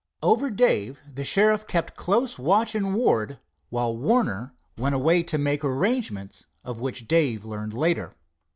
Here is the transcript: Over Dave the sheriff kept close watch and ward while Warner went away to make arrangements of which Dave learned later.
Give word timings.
Over 0.23 0.49
Dave 0.49 0.99
the 1.13 1.23
sheriff 1.23 1.67
kept 1.67 1.95
close 1.95 2.39
watch 2.39 2.73
and 2.73 2.95
ward 2.95 3.37
while 3.69 3.95
Warner 3.95 4.51
went 4.75 4.95
away 4.95 5.21
to 5.21 5.37
make 5.37 5.63
arrangements 5.63 6.47
of 6.63 6.81
which 6.81 7.07
Dave 7.07 7.45
learned 7.45 7.75
later. 7.75 8.15